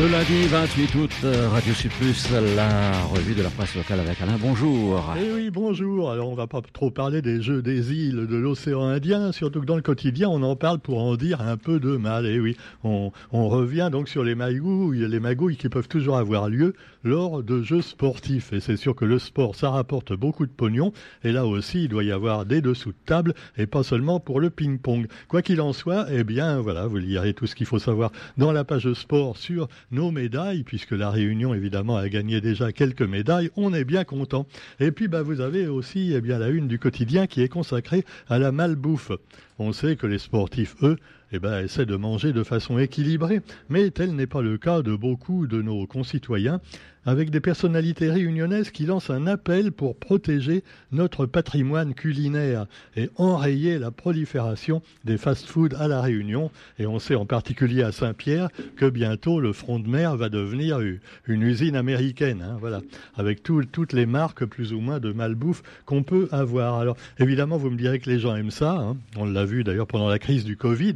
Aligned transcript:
Le 0.00 0.06
lundi 0.06 0.46
28 0.46 0.94
août, 0.94 1.10
euh, 1.24 1.48
Radio 1.48 1.74
Sud 1.74 1.90
Plus, 1.90 2.30
la 2.30 3.02
revue 3.06 3.34
de 3.34 3.42
la 3.42 3.50
presse 3.50 3.74
locale 3.74 3.98
avec 3.98 4.20
Alain. 4.22 4.36
Bonjour. 4.40 5.04
Eh 5.20 5.32
oui, 5.32 5.50
bonjour. 5.50 6.12
Alors, 6.12 6.28
on 6.28 6.36
va 6.36 6.46
pas 6.46 6.60
trop 6.72 6.92
parler 6.92 7.20
des 7.20 7.42
jeux 7.42 7.62
des 7.62 7.92
îles 7.92 8.28
de 8.28 8.36
l'océan 8.36 8.82
Indien, 8.84 9.32
surtout 9.32 9.60
que 9.60 9.66
dans 9.66 9.74
le 9.74 9.82
quotidien, 9.82 10.28
on 10.28 10.44
en 10.44 10.54
parle 10.54 10.78
pour 10.78 11.02
en 11.02 11.16
dire 11.16 11.40
un 11.40 11.56
peu 11.56 11.80
de 11.80 11.96
mal. 11.96 12.26
Eh 12.26 12.38
oui, 12.38 12.56
on, 12.84 13.10
on 13.32 13.48
revient 13.48 13.88
donc 13.90 14.08
sur 14.08 14.22
les 14.22 14.36
magouilles, 14.36 15.04
les 15.08 15.18
magouilles 15.18 15.56
qui 15.56 15.68
peuvent 15.68 15.88
toujours 15.88 16.16
avoir 16.16 16.48
lieu 16.48 16.74
lors 17.02 17.42
de 17.42 17.62
jeux 17.62 17.82
sportifs. 17.82 18.52
Et 18.52 18.60
c'est 18.60 18.76
sûr 18.76 18.94
que 18.94 19.04
le 19.04 19.18
sport, 19.18 19.56
ça 19.56 19.70
rapporte 19.70 20.12
beaucoup 20.12 20.46
de 20.46 20.52
pognon. 20.52 20.92
Et 21.24 21.32
là 21.32 21.44
aussi, 21.44 21.84
il 21.84 21.88
doit 21.88 22.04
y 22.04 22.12
avoir 22.12 22.44
des 22.46 22.60
dessous 22.60 22.90
de 22.90 22.98
table 23.04 23.34
et 23.56 23.66
pas 23.66 23.82
seulement 23.82 24.20
pour 24.20 24.38
le 24.38 24.50
ping-pong. 24.50 25.08
Quoi 25.26 25.42
qu'il 25.42 25.60
en 25.60 25.72
soit, 25.72 26.06
eh 26.12 26.22
bien, 26.22 26.60
voilà, 26.60 26.86
vous 26.86 26.98
lirez 26.98 27.34
tout 27.34 27.48
ce 27.48 27.56
qu'il 27.56 27.66
faut 27.66 27.80
savoir 27.80 28.12
dans 28.36 28.52
la 28.52 28.62
page 28.62 28.92
sport 28.92 29.36
sur 29.36 29.66
nos 29.90 30.10
médailles, 30.10 30.62
puisque 30.62 30.92
la 30.92 31.10
Réunion, 31.10 31.54
évidemment, 31.54 31.96
a 31.96 32.08
gagné 32.08 32.40
déjà 32.40 32.72
quelques 32.72 33.02
médailles. 33.02 33.50
On 33.56 33.72
est 33.74 33.84
bien 33.84 34.04
content. 34.04 34.46
Et 34.80 34.90
puis, 34.90 35.08
bah, 35.08 35.22
vous 35.22 35.40
avez 35.40 35.66
aussi 35.66 36.12
eh 36.14 36.20
la 36.20 36.48
une 36.48 36.68
du 36.68 36.78
quotidien 36.78 37.26
qui 37.26 37.42
est 37.42 37.48
consacrée 37.48 38.04
à 38.28 38.38
la 38.38 38.52
malbouffe. 38.52 39.12
On 39.58 39.72
sait 39.72 39.96
que 39.96 40.06
les 40.06 40.18
sportifs, 40.18 40.76
eux, 40.82 40.98
eh 41.32 41.38
ben, 41.38 41.64
essaient 41.64 41.86
de 41.86 41.96
manger 41.96 42.32
de 42.32 42.42
façon 42.42 42.78
équilibrée, 42.78 43.40
mais 43.68 43.90
tel 43.90 44.14
n'est 44.14 44.26
pas 44.26 44.42
le 44.42 44.58
cas 44.58 44.82
de 44.82 44.94
beaucoup 44.94 45.46
de 45.46 45.62
nos 45.62 45.86
concitoyens 45.86 46.60
avec 47.08 47.30
des 47.30 47.40
personnalités 47.40 48.10
réunionnaises 48.10 48.70
qui 48.70 48.84
lancent 48.84 49.08
un 49.08 49.26
appel 49.26 49.72
pour 49.72 49.96
protéger 49.96 50.62
notre 50.92 51.24
patrimoine 51.24 51.94
culinaire 51.94 52.66
et 52.96 53.08
enrayer 53.16 53.78
la 53.78 53.90
prolifération 53.90 54.82
des 55.04 55.16
fast-foods 55.16 55.74
à 55.78 55.88
la 55.88 56.02
Réunion. 56.02 56.50
Et 56.78 56.86
on 56.86 56.98
sait 56.98 57.14
en 57.14 57.24
particulier 57.24 57.82
à 57.82 57.92
Saint-Pierre 57.92 58.50
que 58.76 58.84
bientôt 58.84 59.40
le 59.40 59.54
front 59.54 59.78
de 59.78 59.88
mer 59.88 60.18
va 60.18 60.28
devenir 60.28 60.80
une 61.26 61.42
usine 61.42 61.76
américaine, 61.76 62.42
hein, 62.42 62.58
voilà, 62.60 62.82
avec 63.16 63.42
toutes 63.42 63.94
les 63.94 64.04
marques 64.04 64.44
plus 64.44 64.74
ou 64.74 64.80
moins 64.80 65.00
de 65.00 65.10
malbouffe 65.10 65.62
qu'on 65.86 66.02
peut 66.02 66.28
avoir. 66.30 66.74
Alors 66.74 66.98
évidemment, 67.18 67.56
vous 67.56 67.70
me 67.70 67.78
direz 67.78 68.00
que 68.00 68.10
les 68.10 68.18
gens 68.18 68.36
aiment 68.36 68.50
ça. 68.50 68.72
Hein. 68.72 68.98
On 69.16 69.24
l'a 69.24 69.46
vu 69.46 69.64
d'ailleurs 69.64 69.86
pendant 69.86 70.08
la 70.10 70.18
crise 70.18 70.44
du 70.44 70.58
Covid, 70.58 70.94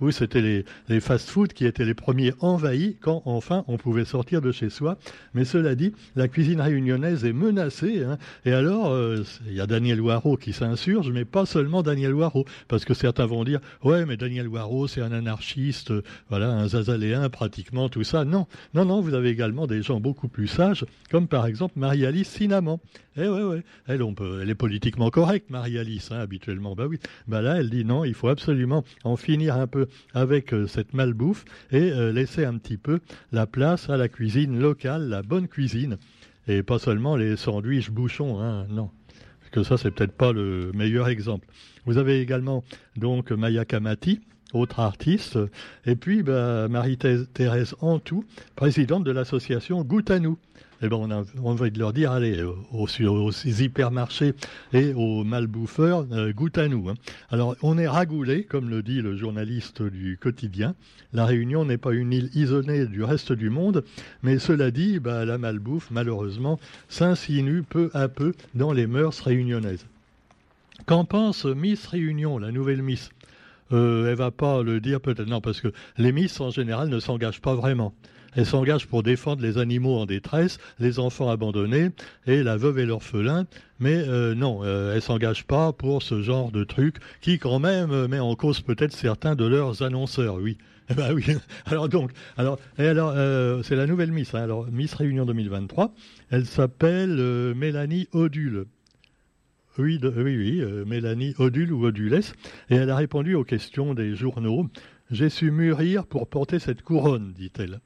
où 0.00 0.10
c'était 0.10 0.64
les, 0.88 1.00
fast-foods 1.00 1.48
qui 1.48 1.66
étaient 1.66 1.84
les 1.84 1.94
premiers 1.94 2.32
envahis 2.40 2.96
quand 3.00 3.22
enfin 3.24 3.64
on 3.68 3.76
pouvait 3.76 4.04
sortir 4.04 4.40
de 4.40 4.52
chez 4.52 4.70
soi. 4.70 4.98
Mais 5.34 5.44
cela 5.44 5.74
dit, 5.74 5.92
la 6.16 6.28
cuisine 6.28 6.60
réunionnaise 6.60 7.24
est 7.24 7.32
menacée. 7.32 8.04
Hein. 8.04 8.18
Et 8.44 8.52
alors, 8.52 8.92
euh, 8.92 9.22
il 9.46 9.54
y 9.54 9.60
a 9.60 9.66
Daniel 9.66 10.00
Waro 10.00 10.36
qui 10.36 10.52
s'insurge, 10.52 11.10
mais 11.10 11.24
pas 11.24 11.46
seulement 11.46 11.82
Daniel 11.82 12.14
Waro, 12.14 12.44
parce 12.68 12.84
que 12.84 12.94
certains 12.94 13.26
vont 13.26 13.44
dire, 13.44 13.60
ouais, 13.82 14.06
mais 14.06 14.16
Daniel 14.16 14.48
Waro, 14.48 14.86
c'est 14.88 15.00
un 15.00 15.12
anarchiste, 15.12 15.90
euh, 15.90 16.02
voilà, 16.28 16.50
un 16.50 16.68
zazaléen, 16.68 17.28
pratiquement 17.28 17.88
tout 17.88 18.04
ça. 18.04 18.24
Non, 18.24 18.46
non, 18.74 18.84
non, 18.84 19.00
vous 19.00 19.14
avez 19.14 19.30
également 19.30 19.66
des 19.66 19.82
gens 19.82 20.00
beaucoup 20.00 20.28
plus 20.28 20.48
sages, 20.48 20.84
comme 21.10 21.28
par 21.28 21.46
exemple 21.46 21.78
Marie-Alice 21.78 22.28
Cinnamon. 22.28 22.80
Eh 23.16 23.28
ouais, 23.28 23.42
ouais, 23.42 23.62
elle, 23.86 24.50
est 24.50 24.54
politiquement 24.54 25.10
correcte, 25.10 25.50
Marie-Alice, 25.50 26.10
hein, 26.10 26.18
habituellement. 26.18 26.74
Bah 26.74 26.86
oui, 26.88 26.98
bah 27.28 27.42
là, 27.42 27.56
elle 27.56 27.70
dit 27.70 27.84
non, 27.84 28.04
il 28.04 28.14
faut 28.14 28.28
absolument 28.28 28.84
en 29.04 29.16
finir 29.16 29.56
un 29.56 29.66
peu 29.66 29.86
avec 30.14 30.52
euh, 30.52 30.66
cette 30.66 30.94
malbouffe 30.94 31.44
et 31.70 31.90
laisser 32.12 32.44
un 32.44 32.58
petit 32.58 32.76
peu 32.76 33.00
la 33.32 33.46
place 33.46 33.88
à 33.88 33.96
la 33.96 34.08
cuisine 34.08 34.58
locale, 34.58 35.08
la 35.08 35.22
bonne 35.22 35.48
cuisine 35.48 35.98
et 36.48 36.62
pas 36.62 36.78
seulement 36.78 37.16
les 37.16 37.36
sandwichs 37.36 37.90
bouchons, 37.90 38.40
hein, 38.40 38.66
non. 38.68 38.90
Parce 39.40 39.50
que 39.50 39.62
ça, 39.62 39.76
c'est 39.76 39.90
peut-être 39.90 40.16
pas 40.16 40.32
le 40.32 40.72
meilleur 40.74 41.08
exemple. 41.08 41.46
Vous 41.86 41.98
avez 41.98 42.20
également 42.20 42.64
donc 42.96 43.30
Maya 43.30 43.64
Kamati, 43.64 44.20
autre 44.52 44.80
artiste, 44.80 45.38
et 45.86 45.96
puis 45.96 46.22
bah, 46.22 46.68
Marie-Thérèse 46.68 47.74
Antou, 47.80 48.24
présidente 48.56 49.04
de 49.04 49.10
l'association 49.10 49.86
nous. 50.20 50.38
Eh 50.84 50.88
ben, 50.90 50.96
on 50.96 51.10
a 51.10 51.24
envie 51.42 51.70
de 51.70 51.78
leur 51.78 51.94
dire, 51.94 52.12
allez, 52.12 52.42
aux, 52.42 52.86
aux, 53.06 53.30
hypermarchés 53.46 54.34
et 54.74 54.92
aux 54.92 55.24
malbouffeurs, 55.24 56.06
euh, 56.12 56.30
goûte 56.34 56.58
à 56.58 56.68
nous. 56.68 56.90
Hein. 56.90 56.94
Alors, 57.30 57.56
on 57.62 57.78
est 57.78 57.88
ragoulé, 57.88 58.44
comme 58.44 58.68
le 58.68 58.82
dit 58.82 59.00
le 59.00 59.16
journaliste 59.16 59.80
du 59.80 60.18
quotidien. 60.20 60.74
La 61.14 61.24
Réunion 61.24 61.64
n'est 61.64 61.78
pas 61.78 61.94
une 61.94 62.12
île 62.12 62.28
isolée 62.34 62.84
du 62.84 63.02
reste 63.02 63.32
du 63.32 63.48
monde, 63.48 63.82
mais 64.22 64.38
cela 64.38 64.70
dit, 64.70 64.98
bah, 64.98 65.24
la 65.24 65.38
malbouffe, 65.38 65.90
malheureusement, 65.90 66.60
s'insinue 66.90 67.62
peu 67.62 67.90
à 67.94 68.08
peu 68.08 68.34
dans 68.54 68.74
les 68.74 68.86
mœurs 68.86 69.18
réunionnaises. 69.20 69.86
Qu'en 70.84 71.06
pense 71.06 71.46
Miss 71.46 71.86
Réunion, 71.86 72.36
la 72.36 72.52
nouvelle 72.52 72.82
Miss? 72.82 73.08
Euh, 73.72 74.10
Elle 74.10 74.16
va 74.16 74.30
pas 74.30 74.62
le 74.62 74.80
dire 74.80 75.00
peut-être, 75.00 75.28
non, 75.28 75.40
parce 75.40 75.60
que 75.60 75.72
les 75.96 76.12
Miss 76.12 76.40
en 76.40 76.50
général 76.50 76.88
ne 76.88 77.00
s'engagent 77.00 77.40
pas 77.40 77.54
vraiment. 77.54 77.94
Elle 78.36 78.46
s'engage 78.46 78.86
pour 78.86 79.02
défendre 79.02 79.42
les 79.42 79.58
animaux 79.58 79.96
en 79.96 80.06
détresse, 80.06 80.58
les 80.80 80.98
enfants 80.98 81.30
abandonnés 81.30 81.90
et 82.26 82.42
la 82.42 82.56
veuve 82.56 82.80
et 82.80 82.86
l'orphelin. 82.86 83.46
Mais 83.78 83.96
euh, 83.96 84.34
non, 84.34 84.60
euh, 84.64 84.94
elle 84.94 85.02
s'engage 85.02 85.44
pas 85.44 85.72
pour 85.72 86.02
ce 86.02 86.20
genre 86.20 86.50
de 86.50 86.64
truc 86.64 86.96
qui 87.20 87.38
quand 87.38 87.60
même 87.60 87.92
euh, 87.92 88.08
met 88.08 88.18
en 88.18 88.34
cause 88.34 88.60
peut-être 88.60 88.92
certains 88.92 89.36
de 89.36 89.44
leurs 89.44 89.82
annonceurs, 89.82 90.36
oui. 90.36 90.58
Eh 90.90 90.94
ben 90.94 91.14
oui. 91.14 91.24
Alors 91.64 91.88
donc, 91.88 92.10
alors, 92.36 92.58
et 92.78 92.86
alors, 92.86 93.14
c'est 93.64 93.74
la 93.74 93.86
nouvelle 93.86 94.12
Miss. 94.12 94.34
Hein. 94.34 94.42
alors 94.42 94.66
Miss 94.70 94.92
Réunion 94.92 95.24
2023. 95.24 95.94
Elle 96.28 96.44
s'appelle 96.44 97.54
Mélanie 97.56 98.06
Odule. 98.12 98.66
Oui, 99.76 99.98
oui, 100.02 100.36
oui, 100.36 100.62
Mélanie 100.86 101.34
Odule 101.38 101.72
ou 101.72 101.84
Odulès. 101.84 102.32
Et 102.70 102.76
elle 102.76 102.90
a 102.90 102.96
répondu 102.96 103.34
aux 103.34 103.44
questions 103.44 103.94
des 103.94 104.14
journaux. 104.14 104.68
J'ai 105.10 105.28
su 105.28 105.50
mûrir 105.50 106.06
pour 106.06 106.28
porter 106.28 106.58
cette 106.58 106.82
couronne, 106.82 107.32
dit-elle 107.32 107.80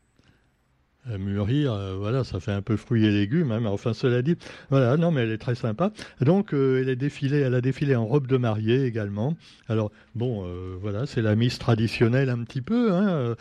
mûrir, 1.17 1.73
euh, 1.73 1.95
voilà, 1.97 2.25
ça 2.25 2.41
fait 2.41 2.53
un 2.53 2.61
peu 2.61 2.77
fruits 2.77 3.07
et 3.07 3.11
légumes, 3.11 3.53
hein, 3.53 3.61
mais 3.61 3.69
enfin 3.69 3.95
cela 3.95 4.21
dit, 4.21 4.37
voilà, 4.69 4.97
non, 4.97 5.11
mais 5.11 5.23
elle 5.23 5.31
est 5.31 5.39
très 5.39 5.55
sympa. 5.55 5.93
Donc 6.21 6.53
euh, 6.53 6.83
elle 6.83 6.89
est 6.89 6.97
défilée, 6.97 7.39
elle 7.39 7.55
a 7.55 7.61
défilé 7.61 7.97
en 7.97 8.05
robe 8.05 8.27
de 8.27 8.37
mariée 8.37 8.85
également. 8.85 9.37
Alors 9.69 9.91
bon, 10.15 10.45
euh, 10.45 10.77
voilà, 10.81 11.07
c'est 11.07 11.23
la 11.23 11.37
Miss 11.37 11.59
traditionnelle 11.59 12.29
un 12.29 12.43
petit 12.45 12.61
peu. 12.61 12.93
Hein, 12.93 13.37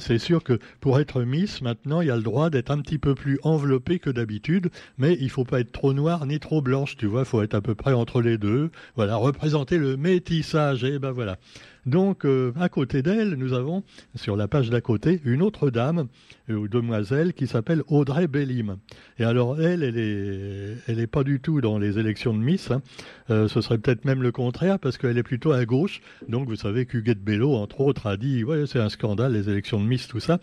c'est 0.00 0.18
sûr 0.18 0.42
que 0.42 0.58
pour 0.80 0.98
être 0.98 1.22
Miss, 1.22 1.62
maintenant, 1.62 2.00
il 2.00 2.08
y 2.08 2.10
a 2.10 2.16
le 2.16 2.22
droit 2.22 2.50
d'être 2.50 2.70
un 2.70 2.80
petit 2.80 2.98
peu 2.98 3.14
plus 3.14 3.38
enveloppé 3.42 3.98
que 3.98 4.10
d'habitude, 4.10 4.70
mais 4.98 5.16
il 5.20 5.30
faut 5.30 5.44
pas 5.44 5.60
être 5.60 5.72
trop 5.72 5.92
noir 5.92 6.26
ni 6.26 6.40
trop 6.40 6.62
blanche, 6.62 6.96
tu 6.96 7.06
vois, 7.06 7.24
faut 7.24 7.42
être 7.42 7.54
à 7.54 7.60
peu 7.60 7.74
près 7.74 7.92
entre 7.92 8.22
les 8.22 8.38
deux. 8.38 8.70
Voilà, 8.96 9.16
représenter 9.16 9.78
le 9.78 9.96
métissage, 9.96 10.84
et 10.84 10.98
ben 10.98 11.10
voilà. 11.10 11.38
Donc, 11.86 12.24
euh, 12.24 12.52
à 12.58 12.68
côté 12.68 13.02
d'elle, 13.02 13.34
nous 13.34 13.52
avons, 13.52 13.82
sur 14.14 14.36
la 14.36 14.48
page 14.48 14.70
d'à 14.70 14.80
côté, 14.80 15.20
une 15.24 15.42
autre 15.42 15.70
dame, 15.70 16.08
euh, 16.48 16.54
ou 16.54 16.68
demoiselle, 16.68 17.34
qui 17.34 17.46
s'appelle 17.46 17.82
Audrey 17.88 18.26
Bellim. 18.26 18.78
Et 19.18 19.24
alors, 19.24 19.60
elle, 19.60 19.82
elle 19.82 19.98
est, 19.98 20.76
elle 20.86 20.98
est 20.98 21.06
pas 21.06 21.24
du 21.24 21.40
tout 21.40 21.60
dans 21.60 21.78
les 21.78 21.98
élections 21.98 22.32
de 22.32 22.38
Miss. 22.38 22.70
Hein. 22.70 22.82
Euh, 23.30 23.48
ce 23.48 23.60
serait 23.60 23.78
peut-être 23.78 24.04
même 24.04 24.22
le 24.22 24.32
contraire, 24.32 24.78
parce 24.78 24.96
qu'elle 24.96 25.18
est 25.18 25.22
plutôt 25.22 25.52
à 25.52 25.64
gauche. 25.64 26.00
Donc, 26.28 26.48
vous 26.48 26.56
savez 26.56 26.86
qu'Huguette 26.86 27.22
Bello, 27.22 27.54
entre 27.54 27.80
autres, 27.80 28.06
a 28.06 28.16
dit, 28.16 28.44
ouais, 28.44 28.64
c'est 28.66 28.80
un 28.80 28.88
scandale, 28.88 29.32
les 29.32 29.50
élections 29.50 29.80
de 29.80 29.86
Miss, 29.86 30.08
tout 30.08 30.20
ça. 30.20 30.38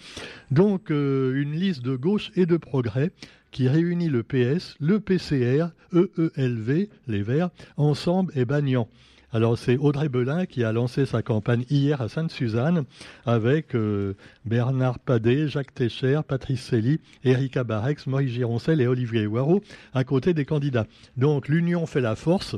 Donc, 0.51 0.89
une 0.89 1.53
liste 1.53 1.81
de 1.81 1.95
gauche 1.95 2.31
et 2.35 2.45
de 2.45 2.57
progrès 2.57 3.11
qui 3.51 3.67
réunit 3.67 4.09
le 4.09 4.23
PS, 4.23 4.75
le 4.79 4.99
PCR, 4.99 5.67
EELV, 5.93 6.87
les 7.07 7.21
Verts, 7.21 7.49
Ensemble 7.77 8.31
et 8.35 8.45
Bagnan. 8.45 8.87
Alors 9.33 9.57
c'est 9.57 9.77
Audrey 9.77 10.09
Belin 10.09 10.45
qui 10.45 10.65
a 10.65 10.73
lancé 10.73 11.05
sa 11.05 11.21
campagne 11.21 11.63
hier 11.69 12.01
à 12.01 12.09
Sainte-Suzanne 12.09 12.83
avec 13.25 13.75
euh, 13.75 14.13
Bernard 14.43 14.99
Padet, 14.99 15.47
Jacques 15.47 15.73
Técher, 15.73 16.19
Patrice 16.27 16.63
Cély, 16.63 16.99
Erika 17.23 17.63
Barex, 17.63 18.07
Maurice 18.07 18.31
Gironcel 18.31 18.81
et 18.81 18.87
Olivier 18.87 19.27
Waro 19.27 19.63
à 19.93 20.03
côté 20.03 20.33
des 20.33 20.43
candidats. 20.43 20.85
Donc 21.15 21.47
l'union 21.47 21.85
fait 21.85 22.01
la 22.01 22.17
force 22.17 22.57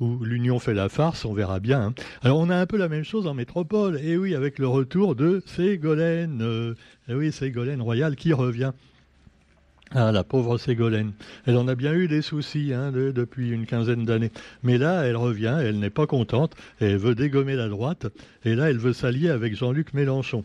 ou 0.00 0.22
l'union 0.22 0.58
fait 0.58 0.74
la 0.74 0.90
farce, 0.90 1.24
on 1.24 1.32
verra 1.32 1.60
bien. 1.60 1.80
Hein. 1.80 1.94
Alors 2.22 2.38
on 2.38 2.50
a 2.50 2.56
un 2.56 2.66
peu 2.66 2.76
la 2.76 2.88
même 2.88 3.04
chose 3.04 3.26
en 3.26 3.34
métropole, 3.34 3.98
et 4.02 4.16
oui, 4.16 4.34
avec 4.34 4.58
le 4.58 4.66
retour 4.66 5.14
de 5.14 5.42
Ségolène, 5.46 6.42
euh, 6.42 6.74
oui, 7.08 7.30
Ségolène 7.30 7.80
Royal 7.80 8.16
qui 8.16 8.32
revient. 8.32 8.72
Ah, 9.94 10.10
la 10.10 10.24
pauvre 10.24 10.56
Ségolène. 10.56 11.12
Elle 11.44 11.58
en 11.58 11.68
a 11.68 11.74
bien 11.74 11.92
eu 11.92 12.08
des 12.08 12.22
soucis 12.22 12.72
hein, 12.72 12.92
depuis 12.92 13.50
une 13.50 13.66
quinzaine 13.66 14.06
d'années. 14.06 14.30
Mais 14.62 14.78
là, 14.78 15.02
elle 15.02 15.16
revient, 15.16 15.58
elle 15.60 15.78
n'est 15.78 15.90
pas 15.90 16.06
contente, 16.06 16.54
elle 16.80 16.96
veut 16.96 17.14
dégommer 17.14 17.56
la 17.56 17.68
droite, 17.68 18.06
et 18.44 18.54
là, 18.54 18.70
elle 18.70 18.78
veut 18.78 18.94
s'allier 18.94 19.28
avec 19.28 19.54
Jean-Luc 19.54 19.92
Mélenchon. 19.92 20.44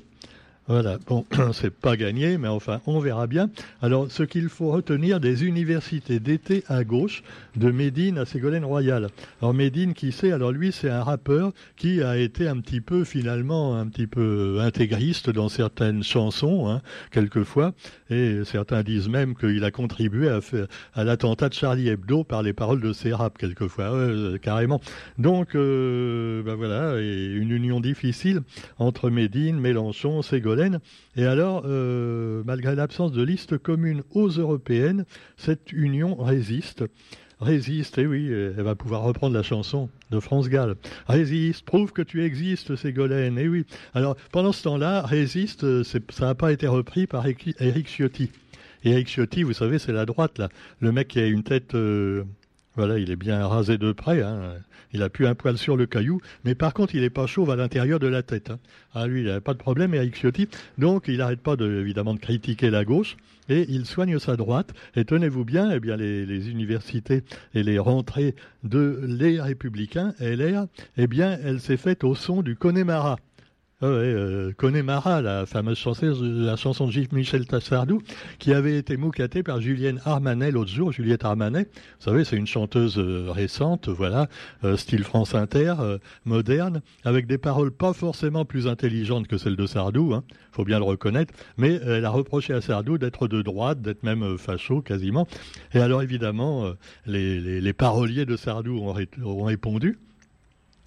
Voilà, 0.67 0.97
bon, 1.07 1.25
c'est 1.53 1.73
pas 1.73 1.95
gagné, 1.95 2.37
mais 2.37 2.49
enfin, 2.49 2.81
on 2.87 2.99
verra 2.99 3.25
bien. 3.25 3.49
Alors, 3.81 4.11
ce 4.11 4.23
qu'il 4.23 4.49
faut 4.49 4.69
retenir 4.69 5.21
des 5.21 5.45
universités 5.45 6.19
d'été 6.19 6.65
à 6.67 6.83
gauche, 6.83 7.23
de 7.55 7.71
Médine 7.71 8.17
à 8.17 8.25
Ségolène 8.25 8.65
Royal. 8.65 9.07
Alors, 9.41 9.53
Médine, 9.53 9.93
qui 9.93 10.11
sait? 10.11 10.33
Alors, 10.33 10.51
lui, 10.51 10.73
c'est 10.73 10.89
un 10.89 11.03
rappeur 11.03 11.53
qui 11.77 12.01
a 12.01 12.17
été 12.17 12.49
un 12.49 12.57
petit 12.59 12.81
peu, 12.81 13.05
finalement, 13.05 13.77
un 13.77 13.87
petit 13.87 14.07
peu 14.07 14.59
intégriste 14.59 15.29
dans 15.29 15.47
certaines 15.47 16.03
chansons, 16.03 16.67
hein, 16.69 16.81
quelquefois. 17.11 17.73
Et 18.09 18.41
certains 18.43 18.83
disent 18.83 19.07
même 19.07 19.35
qu'il 19.35 19.63
a 19.63 19.71
contribué 19.71 20.29
à, 20.93 21.03
l'attentat 21.05 21.47
de 21.47 21.53
Charlie 21.53 21.87
Hebdo 21.87 22.25
par 22.25 22.43
les 22.43 22.51
paroles 22.51 22.81
de 22.81 22.91
ses 22.91 23.13
raps, 23.13 23.37
quelquefois, 23.37 24.37
carrément. 24.41 24.81
Donc, 25.17 25.55
euh, 25.55 26.43
ben 26.43 26.55
voilà, 26.55 26.99
une 26.99 27.51
union 27.51 27.79
difficile 27.79 28.41
entre 28.79 29.09
Médine, 29.09 29.59
Mélenchon, 29.61 30.21
Ségolène, 30.21 30.56
Et 31.15 31.25
alors, 31.25 31.63
malgré 32.45 32.75
l'absence 32.75 33.11
de 33.11 33.23
liste 33.23 33.57
commune 33.57 34.03
aux 34.11 34.29
européennes, 34.29 35.05
cette 35.37 35.71
union 35.71 36.15
résiste. 36.15 36.83
Résiste, 37.39 37.99
et 37.99 38.01
eh 38.01 38.07
oui, 38.07 38.31
elle 38.31 38.63
va 38.63 38.73
pouvoir 38.73 39.03
reprendre 39.03 39.35
la 39.35 39.43
chanson 39.43 39.89
de 40.09 40.19
France 40.19 40.49
Gall. 40.49 40.75
Résiste, 41.07 41.63
prouve 41.65 41.91
que 41.91 42.01
tu 42.01 42.23
existes, 42.23 42.75
Ségolène, 42.75 43.37
et 43.37 43.43
eh 43.43 43.47
oui. 43.47 43.65
Alors, 43.93 44.15
pendant 44.31 44.51
ce 44.51 44.63
temps-là, 44.63 45.03
Résiste, 45.03 45.83
ça 45.83 46.25
n'a 46.25 46.33
pas 46.33 46.51
été 46.51 46.65
repris 46.65 47.05
par 47.05 47.25
Éric 47.27 47.87
Ciotti. 47.87 48.31
Et 48.83 48.91
Éric 48.91 49.07
Ciotti, 49.07 49.43
vous 49.43 49.53
savez, 49.53 49.77
c'est 49.77 49.91
la 49.91 50.07
droite, 50.07 50.39
là. 50.39 50.49
Le 50.79 50.91
mec 50.91 51.09
qui 51.09 51.19
a 51.19 51.27
une 51.27 51.43
tête... 51.43 51.75
Euh, 51.75 52.23
voilà, 52.77 52.99
il 52.99 53.09
est 53.09 53.15
bien 53.15 53.45
rasé 53.45 53.77
de 53.77 53.91
près. 53.91 54.21
Hein. 54.21 54.53
Il 54.93 55.01
a 55.01 55.09
plus 55.09 55.25
un 55.25 55.35
poil 55.35 55.57
sur 55.57 55.75
le 55.75 55.87
caillou, 55.87 56.21
mais 56.45 56.55
par 56.55 56.73
contre, 56.73 56.95
il 56.95 57.01
n'est 57.01 57.09
pas 57.09 57.25
chauve 57.25 57.49
à 57.49 57.55
l'intérieur 57.55 57.99
de 57.99 58.07
la 58.07 58.21
tête. 58.21 58.51
Hein. 58.51 58.59
Ah, 58.93 59.07
lui, 59.07 59.21
il 59.21 59.27
n'a 59.27 59.41
pas 59.41 59.53
de 59.53 59.57
problème, 59.57 59.93
Eric 59.93 60.15
Ciotti. 60.15 60.47
Donc, 60.77 61.05
il 61.07 61.17
n'arrête 61.17 61.41
pas, 61.41 61.55
de, 61.55 61.81
évidemment, 61.81 62.13
de 62.13 62.19
critiquer 62.19 62.69
la 62.69 62.85
gauche 62.85 63.17
et 63.49 63.65
il 63.67 63.85
soigne 63.85 64.19
sa 64.19 64.35
droite. 64.35 64.73
Et 64.95 65.05
tenez-vous 65.05 65.43
bien, 65.43 65.71
eh 65.71 65.79
bien, 65.79 65.97
les, 65.97 66.25
les, 66.25 66.49
universités 66.49 67.23
et 67.53 67.63
les 67.63 67.79
rentrées 67.79 68.35
de 68.63 69.01
les 69.03 69.41
Républicains, 69.41 70.13
LR, 70.19 70.67
eh 70.97 71.07
bien, 71.07 71.37
elle 71.43 71.59
s'est 71.59 71.77
faite 71.77 72.03
au 72.03 72.15
son 72.15 72.43
du 72.43 72.55
Connemara. 72.55 73.17
Ah 73.79 73.85
ouais, 73.85 73.93
euh, 73.93 74.53
Connemara, 74.57 75.21
la 75.21 75.45
fameuse 75.45 75.77
chanson, 75.77 76.11
la 76.19 76.55
chanson 76.55 76.87
de 76.87 76.91
Gilles 76.91 77.09
Michel 77.11 77.45
Tassardou, 77.45 78.01
qui 78.39 78.51
avait 78.51 78.75
été 78.75 78.97
moucatée 78.97 79.43
par 79.43 79.61
Julienne 79.61 80.01
Armanet 80.03 80.49
l'autre 80.49 80.71
jour. 80.71 80.91
Juliette 80.91 81.23
Armanet, 81.23 81.65
vous 81.65 82.03
savez, 82.03 82.23
c'est 82.23 82.37
une 82.37 82.47
chanteuse 82.47 82.97
euh, 82.97 83.29
récente, 83.29 83.87
voilà, 83.87 84.29
euh, 84.63 84.77
style 84.77 85.03
France 85.03 85.35
Inter, 85.35 85.75
euh, 85.79 85.99
moderne, 86.25 86.81
avec 87.05 87.27
des 87.27 87.37
paroles 87.37 87.71
pas 87.71 87.93
forcément 87.93 88.45
plus 88.45 88.65
intelligentes 88.65 89.27
que 89.27 89.37
celles 89.37 89.55
de 89.55 89.67
Sardou, 89.67 90.11
hein, 90.15 90.23
faut 90.51 90.65
bien 90.65 90.79
le 90.79 90.85
reconnaître, 90.85 91.31
mais 91.57 91.75
elle 91.85 92.05
a 92.05 92.09
reproché 92.09 92.53
à 92.53 92.61
Sardou 92.61 92.97
d'être 92.97 93.27
de 93.27 93.43
droite, 93.43 93.79
d'être 93.83 94.01
même 94.01 94.39
facho 94.39 94.81
quasiment. 94.81 95.27
Et 95.75 95.79
alors 95.79 96.01
évidemment, 96.01 96.73
les, 97.05 97.73
paroliers 97.73 98.25
de 98.25 98.37
Sardou 98.37 98.79
ont 98.79 99.43
répondu 99.43 99.99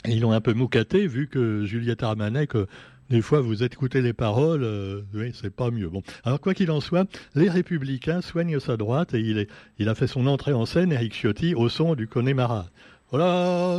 ils 0.06 0.20
l'ont 0.20 0.32
un 0.32 0.40
peu 0.40 0.54
moucaté, 0.54 1.06
vu 1.06 1.28
que 1.28 1.64
Juliette 1.64 2.02
Armanet, 2.02 2.46
que 2.46 2.66
des 3.10 3.22
fois 3.22 3.40
vous 3.40 3.62
écoutez 3.62 4.02
les 4.02 4.12
paroles, 4.12 4.62
euh, 4.62 5.02
oui, 5.14 5.32
c'est 5.34 5.54
pas 5.54 5.70
mieux. 5.70 5.88
Bon, 5.88 6.02
alors 6.24 6.40
quoi 6.40 6.54
qu'il 6.54 6.70
en 6.70 6.80
soit, 6.80 7.08
les 7.34 7.50
Républicains 7.50 8.20
soignent 8.20 8.60
sa 8.60 8.76
droite 8.76 9.14
et 9.14 9.20
il, 9.20 9.38
est, 9.38 9.50
il 9.78 9.88
a 9.88 9.94
fait 9.94 10.06
son 10.06 10.26
entrée 10.26 10.52
en 10.52 10.64
scène, 10.64 10.92
Eric 10.92 11.12
Ciotti, 11.12 11.54
au 11.54 11.68
son 11.68 11.94
du 11.94 12.06
Connemara. 12.06 12.66
La 13.12 13.78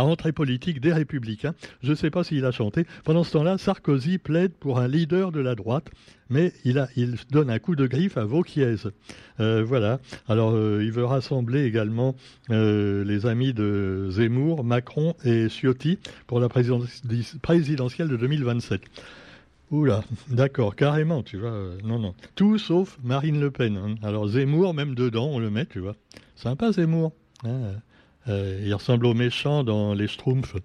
rentrée 0.00 0.32
politique 0.32 0.80
des 0.80 0.92
Républicains. 0.92 1.54
Je 1.82 1.90
ne 1.90 1.94
sais 1.94 2.10
pas 2.10 2.22
s'il 2.22 2.44
a 2.44 2.50
chanté. 2.50 2.84
Pendant 3.04 3.24
ce 3.24 3.32
temps-là, 3.32 3.56
Sarkozy 3.56 4.18
plaide 4.18 4.52
pour 4.52 4.78
un 4.78 4.88
leader 4.88 5.32
de 5.32 5.40
la 5.40 5.54
droite, 5.54 5.88
mais 6.28 6.52
il, 6.64 6.84
donne 7.30 7.48
un 7.48 7.58
coup 7.58 7.76
de 7.76 7.86
griffe 7.86 8.18
à 8.18 8.24
Vauquiez. 8.24 8.74
Euh, 9.40 9.64
voilà. 9.66 10.00
Alors, 10.28 10.52
euh, 10.52 10.82
il 10.84 10.92
veut 10.92 11.06
rassembler 11.06 11.64
également 11.64 12.14
euh, 12.50 13.04
les 13.04 13.24
amis 13.24 13.54
de 13.54 14.08
Zemmour, 14.10 14.64
Macron 14.64 15.14
et 15.24 15.48
Ciotti 15.48 15.98
pour 16.26 16.40
la 16.40 16.50
présidentielle 16.50 18.08
de 18.08 18.16
2027. 18.16 18.82
Oula, 19.72 20.04
d'accord, 20.28 20.76
carrément, 20.76 21.22
tu 21.22 21.38
vois. 21.38 21.50
Euh, 21.50 21.78
non, 21.82 21.98
non. 21.98 22.14
Tout 22.34 22.58
sauf 22.58 22.98
Marine 23.02 23.40
Le 23.40 23.50
Pen. 23.50 23.78
Hein. 23.78 23.94
Alors 24.02 24.28
Zemmour, 24.28 24.74
même 24.74 24.94
dedans, 24.94 25.30
on 25.32 25.38
le 25.38 25.48
met, 25.48 25.64
tu 25.64 25.80
vois. 25.80 25.96
Sympa 26.36 26.72
Zemmour. 26.72 27.12
Hein. 27.44 27.76
Euh, 28.28 28.62
il 28.62 28.74
ressemble 28.74 29.06
au 29.06 29.14
méchant 29.14 29.64
dans 29.64 29.94
les 29.94 30.08
Schtroumpfs. 30.08 30.56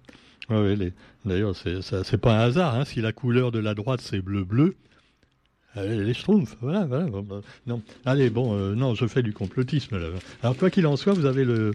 Ouais, 0.50 0.92
D'ailleurs, 1.24 1.56
c'est 1.56 2.20
pas 2.20 2.38
un 2.38 2.40
hasard. 2.40 2.74
Hein, 2.74 2.84
si 2.84 3.00
la 3.00 3.12
couleur 3.12 3.50
de 3.50 3.58
la 3.58 3.74
droite 3.74 4.02
c'est 4.02 4.20
bleu-bleu, 4.20 4.76
euh, 5.78 6.04
les 6.04 6.12
Schtroumpfs, 6.12 6.58
voilà, 6.60 6.84
voilà. 6.84 7.08
Non, 7.66 7.82
allez, 8.04 8.28
bon, 8.28 8.54
non, 8.76 8.94
je 8.94 9.06
fais 9.06 9.22
du 9.22 9.32
complotisme 9.32 9.98
là. 9.98 10.08
Alors 10.42 10.56
quoi 10.56 10.68
qu'il 10.68 10.86
en 10.86 10.96
soit, 10.96 11.14
vous 11.14 11.26
avez 11.26 11.44
le, 11.44 11.72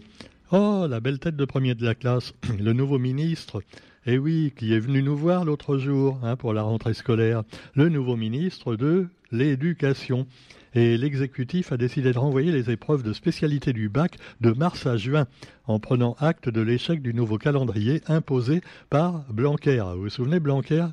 oh, 0.51 0.85
la 0.88 1.00
belle 1.00 1.18
tête 1.18 1.35
de 1.35 1.45
premier 1.45 1.74
de 1.74 1.83
la 1.83 1.95
classe, 1.95 2.33
le 2.59 2.74
nouveau 2.74 3.00
ministre 3.00 3.63
eh 4.05 4.17
oui, 4.17 4.53
qui 4.55 4.73
est 4.73 4.79
venu 4.79 5.01
nous 5.01 5.15
voir 5.15 5.45
l'autre 5.45 5.77
jour 5.77 6.19
hein, 6.23 6.35
pour 6.35 6.53
la 6.53 6.63
rentrée 6.63 6.94
scolaire, 6.94 7.44
le 7.73 7.89
nouveau 7.89 8.15
ministre 8.15 8.75
de 8.75 9.07
l'Éducation. 9.31 10.27
Et 10.75 10.97
l'exécutif 10.97 11.71
a 11.71 11.77
décidé 11.77 12.11
de 12.11 12.17
renvoyer 12.17 12.51
les 12.51 12.71
épreuves 12.71 13.03
de 13.03 13.13
spécialité 13.13 13.73
du 13.73 13.89
bac 13.89 14.17
de 14.41 14.51
mars 14.51 14.88
à 14.88 14.97
juin, 14.97 15.27
en 15.65 15.79
prenant 15.79 16.15
acte 16.19 16.50
de 16.50 16.61
l'échec 16.61 17.01
du 17.01 17.13
nouveau 17.13 17.38
calendrier 17.38 18.01
imposé 18.07 18.61
par 18.89 19.23
Blanquer. 19.31 19.83
Vous 19.95 20.01
vous 20.01 20.09
souvenez, 20.09 20.39
Blanquer 20.39 20.88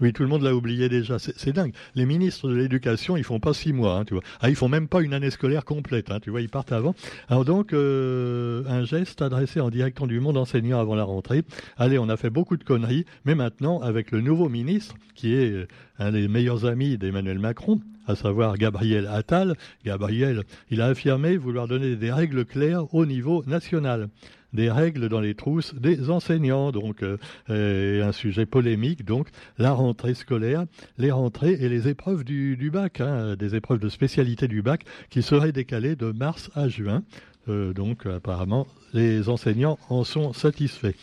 oui, 0.00 0.12
tout 0.12 0.22
le 0.22 0.28
monde 0.28 0.42
l'a 0.42 0.54
oublié 0.54 0.88
déjà. 0.88 1.18
C'est 1.18 1.52
dingue. 1.52 1.72
Les 1.94 2.04
ministres 2.04 2.48
de 2.48 2.54
l'éducation, 2.54 3.16
ils 3.16 3.24
font 3.24 3.40
pas 3.40 3.54
six 3.54 3.72
mois, 3.72 3.96
hein, 3.96 4.04
tu 4.04 4.14
vois. 4.14 4.22
Ah, 4.40 4.50
ils 4.50 4.56
font 4.56 4.68
même 4.68 4.88
pas 4.88 5.00
une 5.00 5.14
année 5.14 5.30
scolaire 5.30 5.64
complète, 5.64 6.10
hein, 6.10 6.20
tu 6.20 6.30
vois. 6.30 6.42
Ils 6.42 6.50
partent 6.50 6.72
avant. 6.72 6.94
Alors 7.28 7.44
donc, 7.44 7.72
euh, 7.72 8.62
un 8.68 8.84
geste 8.84 9.22
adressé 9.22 9.60
en 9.60 9.70
direction 9.70 10.06
du 10.06 10.20
monde 10.20 10.36
enseignant 10.36 10.80
avant 10.80 10.94
la 10.94 11.04
rentrée. 11.04 11.44
Allez, 11.78 11.98
on 11.98 12.08
a 12.08 12.16
fait 12.16 12.30
beaucoup 12.30 12.56
de 12.56 12.64
conneries, 12.64 13.06
mais 13.24 13.34
maintenant, 13.34 13.80
avec 13.80 14.10
le 14.10 14.20
nouveau 14.20 14.48
ministre, 14.48 14.96
qui 15.14 15.34
est 15.34 15.50
euh, 15.50 15.66
un 15.98 16.12
des 16.12 16.28
meilleurs 16.28 16.66
amis 16.66 16.98
d'Emmanuel 16.98 17.38
Macron, 17.38 17.80
à 18.06 18.14
savoir 18.14 18.56
Gabriel 18.56 19.06
Attal, 19.06 19.56
Gabriel, 19.84 20.42
il 20.70 20.80
a 20.80 20.86
affirmé 20.86 21.36
vouloir 21.36 21.68
donner 21.68 21.96
des 21.96 22.12
règles 22.12 22.44
claires 22.44 22.94
au 22.94 23.06
niveau 23.06 23.42
national 23.46 24.08
des 24.52 24.70
règles 24.70 25.08
dans 25.08 25.20
les 25.20 25.34
trousses 25.34 25.74
des 25.74 26.10
enseignants. 26.10 26.72
Donc, 26.72 27.02
euh, 27.02 28.06
un 28.06 28.12
sujet 28.12 28.46
polémique. 28.46 29.04
Donc, 29.04 29.28
la 29.58 29.72
rentrée 29.72 30.14
scolaire, 30.14 30.64
les 30.98 31.10
rentrées 31.10 31.52
et 31.52 31.68
les 31.68 31.88
épreuves 31.88 32.24
du, 32.24 32.70
bac, 32.70 33.00
hein, 33.00 33.36
des 33.36 33.54
épreuves 33.54 33.80
de 33.80 33.88
spécialité 33.88 34.48
du 34.48 34.62
bac 34.62 34.84
qui 35.10 35.22
seraient 35.22 35.52
décalées 35.52 35.96
de 35.96 36.12
mars 36.12 36.50
à 36.54 36.68
juin. 36.68 37.02
Euh, 37.48 37.72
donc, 37.72 38.06
apparemment, 38.06 38.66
les 38.92 39.28
enseignants 39.28 39.78
en 39.88 40.04
sont 40.04 40.32
satisfaits. 40.32 40.94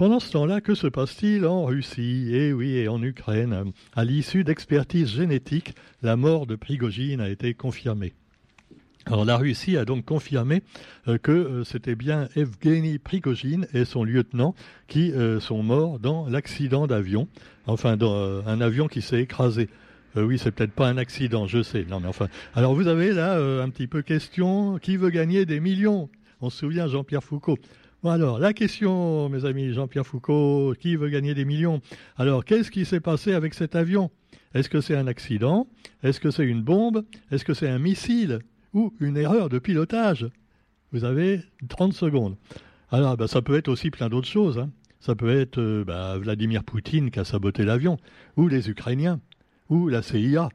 Pendant 0.00 0.18
ce 0.18 0.32
temps-là, 0.32 0.62
que 0.62 0.74
se 0.74 0.86
passe-t-il 0.86 1.44
en 1.44 1.66
Russie? 1.66 2.30
Et 2.30 2.48
eh 2.48 2.52
oui, 2.54 2.70
et 2.76 2.88
en 2.88 3.02
Ukraine 3.02 3.72
À 3.94 4.02
l'issue 4.02 4.44
d'expertises 4.44 5.10
génétiques, 5.10 5.74
la 6.00 6.16
mort 6.16 6.46
de 6.46 6.56
Prigogine 6.56 7.20
a 7.20 7.28
été 7.28 7.52
confirmée. 7.52 8.14
Alors 9.06 9.24
la 9.24 9.38
Russie 9.38 9.76
a 9.76 9.84
donc 9.84 10.04
confirmé 10.04 10.62
euh, 11.08 11.16
que 11.16 11.32
euh, 11.32 11.64
c'était 11.64 11.94
bien 11.94 12.28
Evgeny 12.36 12.98
Prigogine 12.98 13.66
et 13.72 13.86
son 13.86 14.04
lieutenant 14.04 14.54
qui 14.88 15.12
euh, 15.12 15.40
sont 15.40 15.62
morts 15.62 15.98
dans 15.98 16.28
l'accident 16.28 16.86
d'avion, 16.86 17.26
enfin 17.66 17.96
dans 17.96 18.46
un 18.46 18.60
avion 18.60 18.88
qui 18.88 19.00
s'est 19.00 19.22
écrasé. 19.22 19.68
oui, 20.16 20.38
c'est 20.38 20.50
peut-être 20.50 20.72
pas 20.72 20.88
un 20.88 20.98
accident, 20.98 21.46
je 21.46 21.62
sais. 21.62 21.86
Non, 21.88 22.00
mais. 22.00 22.10
Alors 22.54 22.74
vous 22.74 22.88
avez 22.88 23.12
là 23.12 23.36
un 23.36 23.70
petit 23.70 23.86
peu 23.86 24.02
question 24.02 24.78
qui 24.78 24.96
veut 24.96 25.10
gagner 25.10 25.46
des 25.46 25.60
millions? 25.60 26.10
On 26.42 26.50
se 26.50 26.58
souvient 26.58 26.86
Jean-Pierre 26.86 27.24
Foucault. 27.24 27.58
Bon 28.02 28.10
alors, 28.10 28.38
la 28.38 28.54
question, 28.54 29.28
mes 29.28 29.44
amis, 29.44 29.72
Jean-Pierre 29.72 30.06
Foucault, 30.06 30.74
qui 30.78 30.96
veut 30.96 31.10
gagner 31.10 31.34
des 31.34 31.44
millions? 31.44 31.82
Alors, 32.16 32.46
qu'est-ce 32.46 32.70
qui 32.70 32.86
s'est 32.86 33.00
passé 33.00 33.34
avec 33.34 33.52
cet 33.52 33.76
avion? 33.76 34.10
Est-ce 34.54 34.70
que 34.70 34.80
c'est 34.80 34.96
un 34.96 35.06
accident? 35.06 35.68
Est-ce 36.02 36.18
que 36.18 36.30
c'est 36.30 36.46
une 36.46 36.62
bombe? 36.62 37.04
Est-ce 37.30 37.44
que 37.44 37.52
c'est 37.52 37.68
un 37.68 37.78
missile? 37.78 38.40
Ou 38.74 38.92
une 39.00 39.16
erreur 39.16 39.48
de 39.48 39.58
pilotage. 39.58 40.28
Vous 40.92 41.04
avez 41.04 41.40
30 41.68 41.92
secondes. 41.92 42.36
Alors, 42.90 43.16
bah, 43.16 43.28
ça 43.28 43.42
peut 43.42 43.56
être 43.56 43.68
aussi 43.68 43.90
plein 43.90 44.08
d'autres 44.08 44.28
choses. 44.28 44.58
Hein. 44.58 44.70
Ça 44.98 45.14
peut 45.14 45.30
être 45.30 45.58
euh, 45.58 45.84
bah, 45.84 46.18
Vladimir 46.18 46.64
Poutine 46.64 47.10
qui 47.10 47.20
a 47.20 47.24
saboté 47.24 47.64
l'avion, 47.64 47.96
ou 48.36 48.48
les 48.48 48.68
Ukrainiens, 48.68 49.20
ou 49.68 49.88
la 49.88 50.02
CIA, 50.02 50.48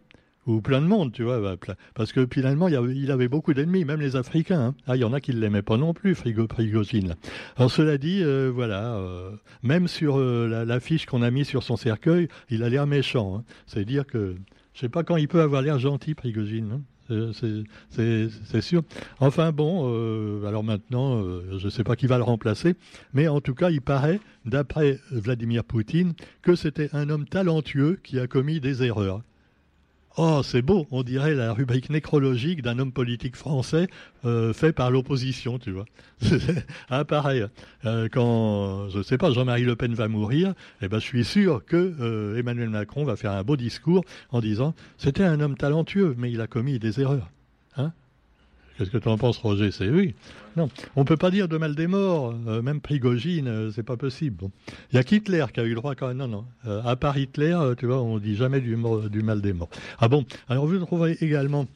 ou 0.45 0.61
plein 0.61 0.81
de 0.81 0.85
monde, 0.85 1.13
tu 1.13 1.23
vois. 1.23 1.39
Bah, 1.39 1.55
parce 1.95 2.11
que 2.11 2.27
finalement, 2.31 2.67
il, 2.67 3.11
avait 3.11 3.27
beaucoup 3.27 3.53
d'ennemis, 3.53 3.85
même 3.85 4.01
les 4.01 4.17
Africains. 4.17 4.59
Hein. 4.59 4.75
Ah, 4.85 4.97
il 4.97 4.99
y 4.99 5.03
en 5.05 5.13
a 5.13 5.21
qui 5.21 5.33
ne 5.33 5.39
l'aimaient 5.39 5.61
pas 5.61 5.77
non 5.77 5.93
plus, 5.93 6.13
Frigo. 6.13 6.47
Alors, 7.55 7.71
cela 7.71 7.97
dit, 7.97 8.21
euh, 8.21 8.51
voilà, 8.53 8.95
euh, 8.97 9.31
même 9.63 9.87
sur 9.87 10.19
l'affiche 10.19 11.05
qu'on 11.05 11.21
a 11.21 11.31
mise 11.31 11.47
sur 11.47 11.63
son 11.63 11.77
cercueil, 11.77 12.27
il 12.49 12.61
a 12.61 12.69
l'air 12.69 12.85
méchant. 12.85 13.37
Hein. 13.37 13.43
C'est-à-dire 13.65 14.05
que, 14.05 14.35
je 14.73 14.81
sais 14.81 14.89
pas 14.89 15.03
quand 15.03 15.15
il 15.15 15.29
peut 15.29 15.41
avoir 15.41 15.61
l'air 15.61 15.79
gentil, 15.79 16.13
Prigozhin. 16.13 16.81
C'est 17.89 18.61
sûr. 18.61 18.83
Enfin 19.19 19.51
bon, 19.51 19.91
euh, 19.91 20.45
alors 20.45 20.63
maintenant, 20.63 21.21
euh, 21.21 21.57
je 21.59 21.65
ne 21.65 21.69
sais 21.69 21.83
pas 21.83 21.95
qui 21.95 22.07
va 22.07 22.17
le 22.17 22.23
remplacer, 22.23 22.75
mais 23.13 23.27
en 23.27 23.41
tout 23.41 23.53
cas, 23.53 23.69
il 23.69 23.81
paraît, 23.81 24.19
d'après 24.45 24.99
Vladimir 25.11 25.63
Poutine, 25.63 26.13
que 26.41 26.55
c'était 26.55 26.89
un 26.93 27.09
homme 27.09 27.25
talentueux 27.25 27.99
qui 28.03 28.19
a 28.19 28.27
commis 28.27 28.59
des 28.59 28.83
erreurs. 28.83 29.21
Oh, 30.17 30.41
c'est 30.43 30.61
beau, 30.61 30.87
on 30.91 31.03
dirait 31.03 31.33
la 31.33 31.51
rubrique 31.51 31.89
nécrologique 31.89 32.61
d'un 32.61 32.79
homme 32.79 32.93
politique 32.93 33.35
français 33.35 33.87
euh, 34.23 34.53
fait 34.53 34.71
par 34.71 34.89
l'opposition, 34.89 35.59
tu 35.59 35.71
vois. 35.71 35.83
ah, 36.89 37.03
pareil. 37.03 37.45
Euh, 37.83 38.07
quand, 38.09 38.87
je 38.87 38.99
ne 38.99 39.03
sais 39.03 39.17
pas, 39.17 39.31
Jean-Marie 39.31 39.65
Le 39.65 39.75
Pen 39.75 39.93
va 39.93 40.07
mourir, 40.07 40.53
eh 40.81 40.87
ben, 40.87 40.99
je 40.99 41.05
suis 41.05 41.25
sûr 41.25 41.65
que 41.65 41.95
euh, 41.99 42.37
Emmanuel 42.37 42.69
Macron 42.69 43.03
va 43.03 43.17
faire 43.17 43.33
un 43.33 43.43
beau 43.43 43.57
discours 43.57 44.05
en 44.31 44.39
disant 44.39 44.73
c'était 44.97 45.25
un 45.25 45.41
homme 45.41 45.57
talentueux, 45.57 46.15
mais 46.17 46.31
il 46.31 46.39
a 46.39 46.47
commis 46.47 46.79
des 46.79 47.01
erreurs. 47.01 47.29
Hein? 47.75 47.91
Qu'est-ce 48.77 48.89
que 48.89 48.97
tu 48.97 49.07
en 49.07 49.17
penses, 49.17 49.37
Roger? 49.37 49.71
C'est 49.71 49.89
oui. 49.89 50.15
Non, 50.57 50.69
on 50.95 51.05
peut 51.05 51.17
pas 51.17 51.31
dire 51.31 51.47
de 51.47 51.57
mal 51.57 51.75
des 51.75 51.87
morts, 51.87 52.33
euh, 52.47 52.61
même 52.61 52.81
Prigogine, 52.81 53.47
euh, 53.47 53.71
c'est 53.71 53.83
pas 53.83 53.97
possible. 53.97 54.37
Bon. 54.37 54.51
Il 54.91 54.95
y 54.95 54.99
a 54.99 55.03
qu'Hitler 55.03 55.45
qui 55.53 55.59
a 55.59 55.63
eu 55.63 55.69
le 55.69 55.75
droit 55.75 55.95
quand 55.95 56.07
même. 56.07 56.17
Non, 56.17 56.27
non. 56.27 56.45
Euh, 56.67 56.81
à 56.83 56.95
part 56.95 57.17
Hitler, 57.17 57.57
tu 57.77 57.85
vois, 57.85 58.01
on 58.01 58.19
dit 58.19 58.35
jamais 58.35 58.59
du, 58.61 58.77
du 59.09 59.21
mal 59.21 59.41
des 59.41 59.53
morts. 59.53 59.69
Ah 59.99 60.07
bon? 60.07 60.25
Alors 60.49 60.65
vous 60.65 60.77
trouverez 60.79 61.17
également 61.21 61.67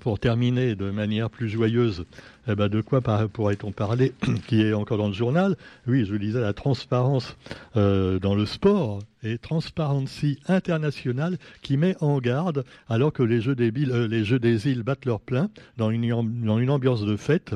pour 0.00 0.18
terminer 0.18 0.74
de 0.74 0.90
manière 0.90 1.30
plus 1.30 1.48
joyeuse, 1.48 2.04
eh 2.48 2.54
ben 2.54 2.68
de 2.68 2.80
quoi 2.80 3.00
pourrait-on 3.00 3.72
parler 3.72 4.12
qui 4.46 4.62
est 4.62 4.72
encore 4.72 4.98
dans 4.98 5.08
le 5.08 5.12
journal? 5.12 5.56
Oui, 5.86 6.04
je 6.04 6.12
vous 6.12 6.18
disais 6.18 6.40
la 6.40 6.52
transparence 6.52 7.36
euh, 7.76 8.18
dans 8.18 8.34
le 8.34 8.46
sport 8.46 9.00
et 9.22 9.38
Transparency 9.38 10.38
International 10.48 11.38
qui 11.62 11.76
met 11.76 11.96
en 12.00 12.18
garde, 12.18 12.64
alors 12.88 13.12
que 13.12 13.22
les 13.22 13.40
Jeux 13.40 13.54
des, 13.54 13.72
euh, 13.88 14.58
îles 14.64 14.82
battent 14.82 15.06
leur 15.06 15.20
plein 15.20 15.50
dans 15.76 15.90
une, 15.90 16.08
dans 16.44 16.58
une 16.58 16.70
ambiance 16.70 17.04
de 17.04 17.16
fête, 17.16 17.54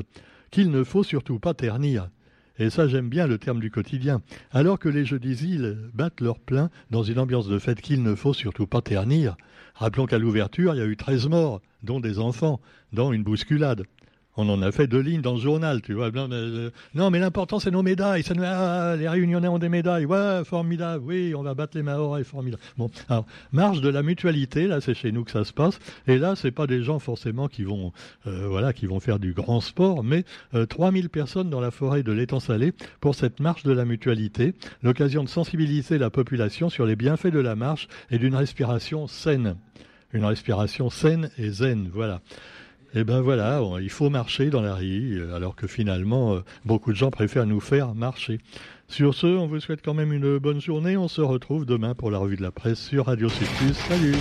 qu'il 0.51 0.71
ne 0.71 0.83
faut 0.83 1.03
surtout 1.03 1.39
pas 1.39 1.53
ternir. 1.53 2.09
Et 2.57 2.69
ça, 2.69 2.87
j'aime 2.87 3.07
bien 3.07 3.25
le 3.25 3.37
terme 3.37 3.61
du 3.61 3.71
quotidien. 3.71 4.21
Alors 4.51 4.79
que 4.79 4.89
les 4.89 5.05
Jeux 5.05 5.19
des 5.19 5.45
îles 5.45 5.77
battent 5.93 6.19
leur 6.19 6.39
plein 6.39 6.69
dans 6.91 7.03
une 7.03 7.19
ambiance 7.19 7.47
de 7.47 7.57
fête 7.57 7.79
qu'il 7.79 8.03
ne 8.03 8.15
faut 8.15 8.33
surtout 8.33 8.67
pas 8.67 8.81
ternir. 8.81 9.37
Rappelons 9.75 10.07
qu'à 10.07 10.17
l'ouverture, 10.17 10.75
il 10.75 10.79
y 10.79 10.81
a 10.81 10.85
eu 10.85 10.97
13 10.97 11.29
morts, 11.29 11.61
dont 11.83 11.99
des 11.99 12.19
enfants, 12.19 12.59
dans 12.93 13.11
une 13.13 13.23
bousculade. 13.23 13.85
On 14.41 14.47
en 14.47 14.61
a 14.61 14.71
fait 14.71 14.87
deux 14.87 15.01
lignes 15.01 15.21
dans 15.21 15.33
le 15.33 15.39
journal, 15.39 15.81
tu 15.81 15.93
vois. 15.93 16.11
Non, 16.11 16.29
mais, 16.29 16.37
euh, 16.37 17.19
l'important, 17.19 17.59
c'est 17.59 17.71
nos 17.71 17.83
médailles. 17.83 18.23
Ça, 18.23 18.33
ah, 18.41 18.95
les 18.95 19.09
Réunionnais 19.09 19.49
ont 19.49 19.59
des 19.59 19.67
médailles. 19.67 20.05
Ouais, 20.05 20.43
formidable. 20.45 21.03
Oui, 21.05 21.33
on 21.35 21.43
va 21.43 21.55
battre 21.55 21.75
les 21.75 21.83
Maoris, 21.83 22.25
formidable. 22.25 22.61
Bon, 22.77 22.89
alors, 23.09 23.25
marge 23.51 23.81
de 23.81 23.89
la 23.89 24.01
mutualité, 24.01 24.67
là, 24.67 24.79
c'est 24.79 24.93
chez 24.93 25.11
nous 25.11 25.25
que 25.25 25.31
ça 25.31 25.43
se 25.43 25.51
passe. 25.51 25.77
Et 26.07 26.17
là, 26.17 26.37
c'est 26.37 26.51
pas 26.51 26.67
des 26.67 26.83
gens 26.83 26.99
forcément 26.99 27.49
qui 27.49 27.63
vont, 27.63 27.91
euh, 28.27 28.47
voilà, 28.47 28.71
qui 28.71 28.85
vont 28.85 29.01
faire 29.01 29.19
du 29.19 29.33
grand 29.33 29.59
sport, 29.59 30.05
mais 30.05 30.23
3000 30.69 31.05
euh, 31.05 31.09
personnes 31.09 31.49
dans 31.49 31.59
la 31.59 31.71
forêt 31.71 32.03
de 32.03 32.13
l'étang 32.13 32.39
salé 32.39 32.71
pour 33.01 33.15
cette 33.15 33.41
marche 33.41 33.63
de 33.63 33.73
la 33.73 33.83
mutualité. 33.83 34.53
L'occasion 34.83 35.25
de 35.25 35.29
sensibiliser 35.29 35.97
la 35.97 36.09
population 36.09 36.69
sur 36.69 36.85
les 36.85 36.95
bienfaits 36.95 37.27
de 37.27 37.39
la 37.39 37.57
marche 37.57 37.89
et 38.09 38.19
d'une 38.19 38.35
respiration 38.35 39.07
saine. 39.07 39.57
Une 40.11 40.25
respiration 40.25 40.89
saine 40.89 41.29
et 41.37 41.49
zen, 41.49 41.89
voilà. 41.93 42.21
Et 42.95 43.01
eh 43.01 43.03
ben 43.03 43.21
voilà, 43.21 43.61
il 43.79 43.91
faut 43.91 44.09
marcher 44.09 44.49
dans 44.49 44.63
la 44.63 44.73
rue, 44.73 45.19
euh, 45.19 45.35
alors 45.35 45.55
que 45.55 45.67
finalement, 45.67 46.33
euh, 46.33 46.39
beaucoup 46.65 46.91
de 46.91 46.97
gens 46.97 47.11
préfèrent 47.11 47.45
nous 47.45 47.59
faire 47.59 47.93
marcher. 47.93 48.39
Sur 48.87 49.13
ce, 49.13 49.27
on 49.27 49.45
vous 49.45 49.59
souhaite 49.59 49.81
quand 49.85 49.93
même 49.93 50.11
une 50.11 50.39
bonne 50.39 50.59
journée. 50.59 50.97
On 50.97 51.07
se 51.07 51.21
retrouve 51.21 51.67
demain 51.67 51.93
pour 51.93 52.09
la 52.09 52.17
revue 52.17 52.37
de 52.37 52.41
la 52.41 52.51
presse 52.51 52.79
sur 52.79 53.05
Radio 53.05 53.27
Plus. 53.27 53.73
Salut 53.75 54.15